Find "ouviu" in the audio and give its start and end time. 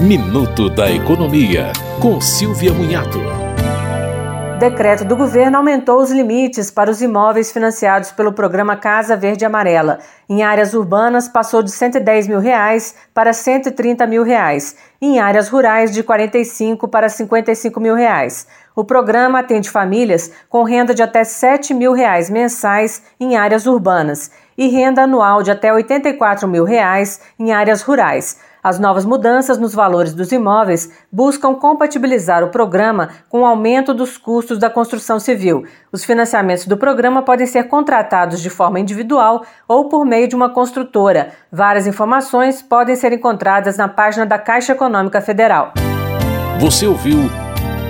46.86-47.28